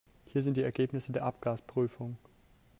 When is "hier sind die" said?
0.25-0.63